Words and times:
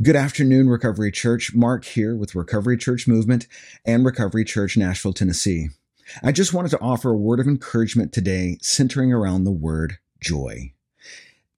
Good 0.00 0.14
afternoon, 0.14 0.68
Recovery 0.68 1.10
Church. 1.10 1.56
Mark 1.56 1.84
here 1.84 2.14
with 2.14 2.36
Recovery 2.36 2.78
Church 2.78 3.08
Movement 3.08 3.48
and 3.84 4.04
Recovery 4.04 4.44
Church 4.44 4.76
Nashville, 4.76 5.12
Tennessee. 5.12 5.70
I 6.22 6.30
just 6.30 6.54
wanted 6.54 6.70
to 6.70 6.80
offer 6.80 7.10
a 7.10 7.16
word 7.16 7.40
of 7.40 7.48
encouragement 7.48 8.12
today 8.12 8.58
centering 8.62 9.12
around 9.12 9.42
the 9.42 9.50
word 9.50 9.98
joy. 10.20 10.72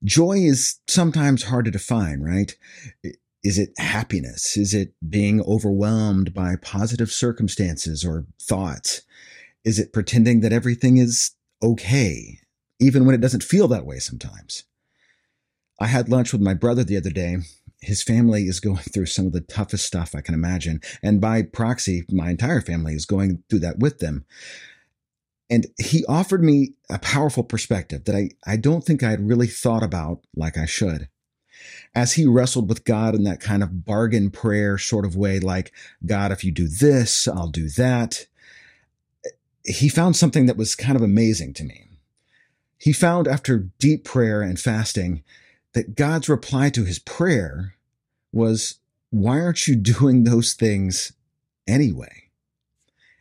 Joy 0.02 0.38
is 0.38 0.78
sometimes 0.86 1.42
hard 1.42 1.66
to 1.66 1.70
define, 1.70 2.22
right? 2.22 2.56
Is 3.44 3.58
it 3.58 3.78
happiness? 3.78 4.56
Is 4.56 4.72
it 4.72 4.94
being 5.06 5.42
overwhelmed 5.42 6.32
by 6.32 6.56
positive 6.56 7.10
circumstances 7.10 8.06
or 8.06 8.24
thoughts? 8.40 9.02
Is 9.64 9.78
it 9.78 9.92
pretending 9.92 10.40
that 10.40 10.52
everything 10.52 10.96
is 10.96 11.32
okay, 11.62 12.38
even 12.78 13.04
when 13.04 13.14
it 13.14 13.20
doesn't 13.20 13.44
feel 13.44 13.68
that 13.68 13.84
way 13.84 13.98
sometimes? 13.98 14.64
I 15.82 15.86
had 15.86 16.10
lunch 16.10 16.32
with 16.32 16.42
my 16.42 16.52
brother 16.52 16.84
the 16.84 16.98
other 16.98 17.10
day, 17.10 17.38
his 17.80 18.02
family 18.02 18.42
is 18.44 18.60
going 18.60 18.76
through 18.76 19.06
some 19.06 19.26
of 19.26 19.32
the 19.32 19.40
toughest 19.40 19.86
stuff 19.86 20.14
I 20.14 20.20
can 20.20 20.34
imagine. 20.34 20.80
And 21.02 21.20
by 21.20 21.42
proxy, 21.42 22.04
my 22.10 22.30
entire 22.30 22.60
family 22.60 22.94
is 22.94 23.06
going 23.06 23.42
through 23.48 23.60
that 23.60 23.78
with 23.78 23.98
them. 23.98 24.26
And 25.48 25.66
he 25.80 26.04
offered 26.04 26.44
me 26.44 26.74
a 26.88 26.98
powerful 26.98 27.42
perspective 27.42 28.04
that 28.04 28.14
I, 28.14 28.30
I 28.46 28.56
don't 28.56 28.84
think 28.84 29.02
I 29.02 29.10
had 29.10 29.26
really 29.26 29.48
thought 29.48 29.82
about 29.82 30.20
like 30.36 30.56
I 30.56 30.66
should. 30.66 31.08
As 31.94 32.12
he 32.12 32.26
wrestled 32.26 32.68
with 32.68 32.84
God 32.84 33.14
in 33.14 33.24
that 33.24 33.40
kind 33.40 33.62
of 33.62 33.84
bargain 33.84 34.30
prayer 34.30 34.78
sort 34.78 35.04
of 35.04 35.16
way, 35.16 35.40
like, 35.40 35.72
God, 36.06 36.30
if 36.32 36.44
you 36.44 36.52
do 36.52 36.68
this, 36.68 37.26
I'll 37.26 37.48
do 37.48 37.68
that, 37.70 38.26
he 39.64 39.88
found 39.88 40.16
something 40.16 40.46
that 40.46 40.56
was 40.56 40.74
kind 40.74 40.96
of 40.96 41.02
amazing 41.02 41.52
to 41.54 41.64
me. 41.64 41.88
He 42.78 42.92
found 42.92 43.28
after 43.28 43.70
deep 43.78 44.04
prayer 44.04 44.40
and 44.40 44.58
fasting 44.58 45.22
that 45.72 45.96
God's 45.96 46.28
reply 46.28 46.70
to 46.70 46.84
his 46.84 46.98
prayer 46.98 47.74
was, 48.32 48.78
Why 49.10 49.40
aren't 49.40 49.66
you 49.66 49.76
doing 49.94 50.24
those 50.24 50.54
things 50.54 51.12
anyway? 51.66 52.30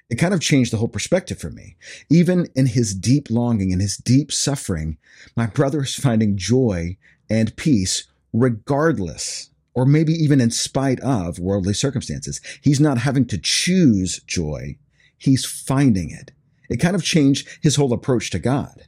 It 0.10 0.16
kind 0.18 0.34
of 0.34 0.42
changed 0.42 0.74
the 0.74 0.78
whole 0.78 0.88
perspective 0.88 1.38
for 1.38 1.52
me. 1.52 1.76
Even 2.10 2.48
in 2.56 2.66
his 2.66 2.96
deep 2.96 3.30
longing 3.30 3.72
and 3.72 3.82
his 3.82 3.96
deep 3.96 4.32
suffering, 4.32 4.98
my 5.36 5.46
brother 5.46 5.84
is 5.84 5.96
finding 5.96 6.36
joy 6.36 6.98
and 7.30 7.56
peace 7.56 8.08
regardless, 8.34 9.52
or 9.76 9.86
maybe 9.86 10.14
even 10.14 10.42
in 10.42 10.50
spite 10.50 11.00
of 11.02 11.38
worldly 11.38 11.76
circumstances. 11.76 12.42
He's 12.62 12.80
not 12.80 13.00
having 13.00 13.26
to 13.28 13.38
choose 13.38 14.20
joy. 14.26 14.78
He's 15.18 15.46
finding 15.46 16.10
it. 16.10 16.32
It 16.70 16.78
kind 16.78 16.96
of 16.96 17.04
changed 17.04 17.48
his 17.62 17.76
whole 17.76 17.94
approach 17.94 18.32
to 18.32 18.40
God. 18.40 18.86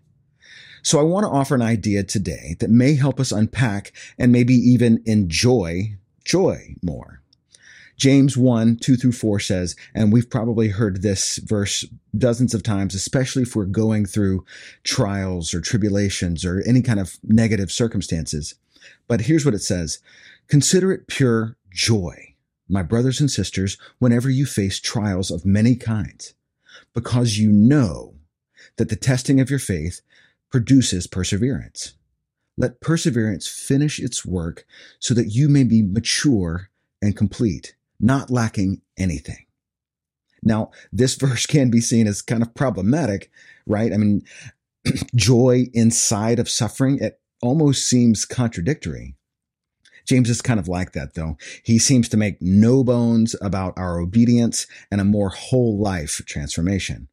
So 0.84 1.00
I 1.00 1.04
want 1.04 1.26
to 1.26 1.30
offer 1.30 1.54
an 1.54 1.62
idea 1.62 2.04
today 2.04 2.56
that 2.60 2.72
may 2.72 2.96
help 2.96 3.20
us 3.20 3.32
unpack 3.32 3.94
and 4.18 4.32
maybe 4.32 4.56
even 4.56 5.04
enjoy 5.06 5.98
joy 6.32 6.76
more. 6.82 7.22
James 7.98 8.38
1, 8.38 8.78
2 8.78 8.96
through 8.96 9.12
4 9.12 9.40
says, 9.42 9.76
and 9.94 10.14
we've 10.14 10.30
probably 10.30 10.70
heard 10.70 11.02
this 11.02 11.38
verse 11.38 11.86
dozens 12.18 12.54
of 12.54 12.64
times, 12.64 12.96
especially 12.96 13.44
if 13.44 13.54
we're 13.54 13.66
going 13.66 14.06
through 14.06 14.46
trials 14.86 15.54
or 15.54 15.60
tribulations 15.60 16.46
or 16.46 16.64
any 16.66 16.82
kind 16.82 17.02
of 17.02 17.18
negative 17.22 17.70
circumstances. 17.70 18.56
But 19.10 19.22
here's 19.22 19.44
what 19.44 19.54
it 19.54 19.62
says. 19.62 20.00
Consider 20.48 20.94
it 20.94 21.08
pure 21.08 21.58
joy, 21.70 22.36
my 22.70 22.82
brothers 22.82 23.20
and 23.20 23.30
sisters, 23.30 23.78
whenever 24.00 24.30
you 24.30 24.46
face 24.46 24.80
trials 24.80 25.32
of 25.32 25.46
many 25.46 25.76
kinds, 25.76 26.34
because 26.94 27.38
you 27.38 27.52
know 27.52 28.16
that 28.78 28.88
the 28.88 28.96
testing 28.96 29.42
of 29.42 29.50
your 29.50 29.60
faith 29.60 30.02
produces 30.50 31.08
perseverance. 31.08 31.94
Let 32.62 32.80
perseverance 32.80 33.48
finish 33.48 33.98
its 33.98 34.24
work 34.24 34.68
so 35.00 35.16
that 35.16 35.30
you 35.30 35.50
may 35.50 35.64
be 35.64 35.82
mature 35.82 36.70
and 37.02 37.18
complete, 37.18 37.74
not 38.00 38.30
lacking 38.30 38.84
anything. 38.96 39.48
Now, 40.44 40.70
this 40.94 41.16
verse 41.26 41.48
can 41.48 41.72
be 41.72 41.82
seen 41.82 42.06
as 42.06 42.22
kind 42.22 42.44
of 42.44 42.54
problematic, 42.54 43.32
right? 43.66 43.92
I 43.92 43.98
mean, 43.98 44.22
joy 45.16 45.70
inside 45.74 46.38
of 46.38 46.48
suffering, 46.48 47.00
it 47.00 47.20
almost 47.42 47.88
seems 47.88 48.26
contradictory. 48.26 49.16
James 50.06 50.30
is 50.30 50.44
kind 50.44 50.60
of 50.60 50.68
like 50.68 50.92
that, 50.92 51.16
though. 51.16 51.38
He 51.64 51.80
seems 51.80 52.10
to 52.10 52.18
make 52.18 52.44
no 52.44 52.84
bones 52.84 53.36
about 53.42 53.74
our 53.76 54.00
obedience 54.00 54.68
and 54.92 55.02
a 55.02 55.06
more 55.06 55.30
whole 55.30 55.80
life 55.80 56.22
transformation 56.28 57.08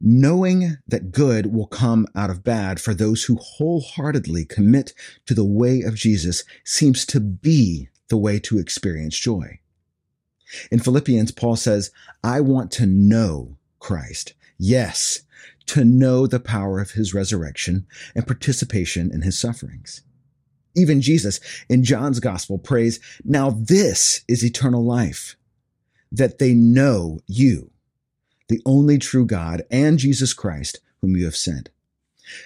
knowing 0.00 0.78
that 0.86 1.12
good 1.12 1.52
will 1.52 1.66
come 1.66 2.06
out 2.16 2.30
of 2.30 2.42
bad 2.42 2.80
for 2.80 2.94
those 2.94 3.24
who 3.24 3.36
wholeheartedly 3.36 4.44
commit 4.44 4.94
to 5.26 5.34
the 5.34 5.44
way 5.44 5.82
of 5.82 5.94
Jesus 5.94 6.44
seems 6.64 7.04
to 7.06 7.20
be 7.20 7.88
the 8.08 8.16
way 8.16 8.38
to 8.38 8.58
experience 8.58 9.18
joy. 9.18 9.58
In 10.70 10.80
Philippians, 10.80 11.32
Paul 11.32 11.56
says, 11.56 11.90
I 12.24 12.40
want 12.40 12.70
to 12.72 12.86
know 12.86 13.56
Christ. 13.78 14.34
Yes, 14.58 15.22
to 15.66 15.84
know 15.84 16.26
the 16.26 16.40
power 16.40 16.80
of 16.80 16.92
his 16.92 17.14
resurrection 17.14 17.86
and 18.14 18.26
participation 18.26 19.10
in 19.12 19.22
his 19.22 19.38
sufferings. 19.38 20.02
Even 20.74 21.00
Jesus 21.00 21.40
in 21.68 21.84
John's 21.84 22.20
gospel 22.20 22.58
prays, 22.58 23.00
now 23.24 23.50
this 23.50 24.22
is 24.28 24.44
eternal 24.44 24.84
life, 24.84 25.36
that 26.12 26.38
they 26.38 26.54
know 26.54 27.20
you, 27.26 27.70
the 28.50 28.60
only 28.66 28.98
true 28.98 29.24
God, 29.24 29.62
and 29.70 29.96
Jesus 29.96 30.34
Christ, 30.34 30.80
whom 31.00 31.16
you 31.16 31.24
have 31.24 31.36
sent. 31.36 31.70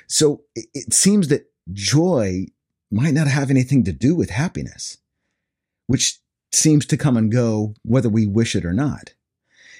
So 0.06 0.42
it 0.54 0.92
seems 0.92 1.28
that 1.28 1.50
joy 1.72 2.46
might 2.90 3.14
not 3.14 3.26
have 3.26 3.50
anything 3.50 3.84
to 3.84 3.92
do 3.92 4.14
with 4.14 4.28
happiness, 4.28 4.98
which 5.86 6.18
seems 6.52 6.84
to 6.86 6.98
come 6.98 7.16
and 7.16 7.32
go 7.32 7.74
whether 7.82 8.10
we 8.10 8.26
wish 8.26 8.54
it 8.54 8.66
or 8.66 8.74
not. 8.74 9.14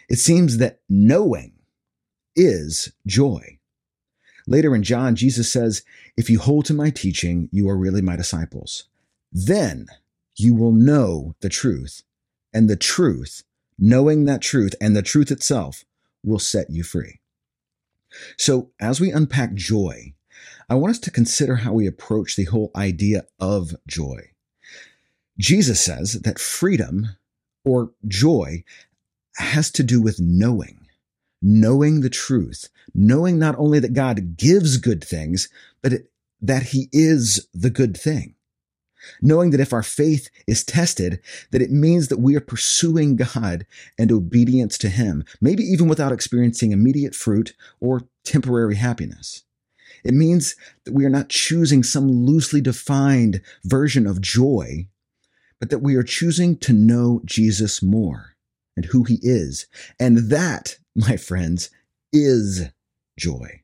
It 0.08 0.18
seems 0.18 0.56
that 0.56 0.80
knowing 0.88 1.52
is 2.34 2.90
joy. 3.06 3.58
Later 4.46 4.74
in 4.74 4.82
John, 4.82 5.16
Jesus 5.16 5.52
says, 5.52 5.82
If 6.16 6.30
you 6.30 6.38
hold 6.38 6.64
to 6.66 6.74
my 6.74 6.88
teaching, 6.88 7.50
you 7.52 7.68
are 7.68 7.76
really 7.76 8.02
my 8.02 8.16
disciples. 8.16 8.84
Then 9.30 9.88
you 10.36 10.54
will 10.54 10.72
know 10.72 11.34
the 11.40 11.50
truth, 11.50 12.02
and 12.52 12.68
the 12.68 12.76
truth, 12.76 13.44
knowing 13.78 14.24
that 14.24 14.40
truth 14.40 14.74
and 14.80 14.96
the 14.96 15.02
truth 15.02 15.30
itself, 15.30 15.84
will 16.24 16.38
set 16.38 16.70
you 16.70 16.82
free. 16.82 17.20
So, 18.36 18.70
as 18.80 19.00
we 19.00 19.10
unpack 19.10 19.54
joy, 19.54 20.14
I 20.68 20.76
want 20.76 20.92
us 20.92 20.98
to 21.00 21.10
consider 21.10 21.56
how 21.56 21.72
we 21.72 21.86
approach 21.86 22.36
the 22.36 22.44
whole 22.44 22.70
idea 22.74 23.26
of 23.38 23.74
joy. 23.86 24.30
Jesus 25.38 25.80
says 25.80 26.14
that 26.22 26.38
freedom 26.38 27.16
or 27.64 27.90
joy 28.06 28.64
has 29.36 29.70
to 29.72 29.82
do 29.82 30.00
with 30.00 30.20
knowing, 30.20 30.86
knowing 31.42 32.00
the 32.00 32.10
truth, 32.10 32.68
knowing 32.94 33.38
not 33.38 33.56
only 33.58 33.80
that 33.80 33.94
God 33.94 34.36
gives 34.36 34.76
good 34.76 35.02
things, 35.02 35.48
but 35.82 35.92
it, 35.92 36.10
that 36.40 36.64
he 36.64 36.88
is 36.92 37.48
the 37.52 37.70
good 37.70 37.96
thing 37.96 38.34
knowing 39.20 39.50
that 39.50 39.60
if 39.60 39.72
our 39.72 39.82
faith 39.82 40.30
is 40.46 40.64
tested, 40.64 41.20
that 41.50 41.62
it 41.62 41.70
means 41.70 42.08
that 42.08 42.20
we 42.20 42.36
are 42.36 42.40
pursuing 42.40 43.16
God 43.16 43.66
and 43.98 44.10
obedience 44.10 44.78
to 44.78 44.88
Him, 44.88 45.24
maybe 45.40 45.62
even 45.62 45.88
without 45.88 46.12
experiencing 46.12 46.72
immediate 46.72 47.14
fruit 47.14 47.54
or 47.80 48.02
temporary 48.24 48.76
happiness. 48.76 49.42
It 50.04 50.14
means 50.14 50.54
that 50.84 50.92
we 50.92 51.04
are 51.04 51.10
not 51.10 51.30
choosing 51.30 51.82
some 51.82 52.10
loosely 52.10 52.60
defined 52.60 53.40
version 53.64 54.06
of 54.06 54.20
joy, 54.20 54.86
but 55.60 55.70
that 55.70 55.78
we 55.78 55.94
are 55.94 56.02
choosing 56.02 56.58
to 56.58 56.72
know 56.72 57.22
Jesus 57.24 57.82
more 57.82 58.34
and 58.76 58.86
who 58.86 59.04
He 59.04 59.18
is. 59.22 59.66
And 59.98 60.30
that, 60.30 60.78
my 60.94 61.16
friends, 61.16 61.70
is 62.12 62.68
joy. 63.18 63.62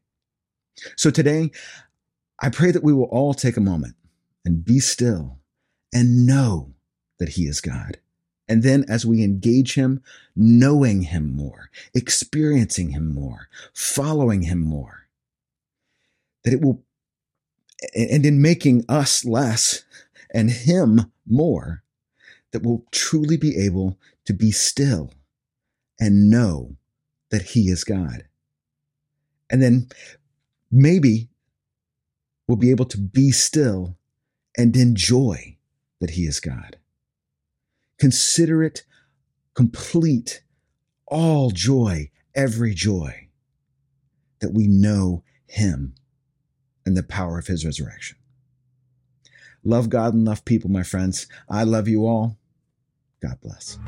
So 0.96 1.10
today, 1.10 1.50
I 2.40 2.48
pray 2.48 2.70
that 2.70 2.82
we 2.82 2.92
will 2.92 3.04
all 3.04 3.34
take 3.34 3.56
a 3.56 3.62
moment 3.62 3.94
and 4.44 4.64
be 4.64 4.78
still 4.78 5.38
and 5.92 6.26
know 6.26 6.74
that 7.18 7.30
He 7.30 7.44
is 7.44 7.60
God. 7.60 7.98
And 8.48 8.62
then 8.62 8.84
as 8.88 9.06
we 9.06 9.22
engage 9.22 9.74
Him, 9.74 10.02
knowing 10.34 11.02
Him 11.02 11.34
more, 11.34 11.70
experiencing 11.94 12.90
Him 12.90 13.14
more, 13.14 13.48
following 13.72 14.42
Him 14.42 14.58
more, 14.58 15.06
that 16.44 16.54
it 16.54 16.60
will, 16.60 16.82
and 17.94 18.26
in 18.26 18.42
making 18.42 18.84
us 18.88 19.24
less 19.24 19.84
and 20.34 20.50
Him 20.50 21.12
more, 21.26 21.82
that 22.52 22.62
we'll 22.62 22.84
truly 22.90 23.36
be 23.36 23.56
able 23.56 23.98
to 24.24 24.32
be 24.32 24.50
still 24.50 25.12
and 26.00 26.30
know 26.30 26.76
that 27.30 27.42
He 27.42 27.68
is 27.68 27.84
God. 27.84 28.24
And 29.48 29.62
then 29.62 29.88
maybe 30.72 31.28
we'll 32.48 32.56
be 32.56 32.70
able 32.70 32.86
to 32.86 32.98
be 32.98 33.30
still 33.30 33.96
and 34.56 34.76
enjoy 34.76 35.56
that 36.00 36.10
He 36.10 36.22
is 36.22 36.40
God. 36.40 36.76
Consider 37.98 38.62
it 38.62 38.84
complete, 39.54 40.42
all 41.06 41.50
joy, 41.50 42.10
every 42.34 42.74
joy, 42.74 43.28
that 44.40 44.52
we 44.52 44.66
know 44.66 45.22
Him 45.46 45.94
and 46.86 46.96
the 46.96 47.02
power 47.02 47.38
of 47.38 47.46
His 47.46 47.64
resurrection. 47.64 48.16
Love 49.62 49.90
God 49.90 50.14
and 50.14 50.24
love 50.24 50.44
people, 50.44 50.70
my 50.70 50.82
friends. 50.82 51.26
I 51.48 51.64
love 51.64 51.88
you 51.88 52.06
all. 52.06 52.38
God 53.20 53.38
bless. 53.42 53.78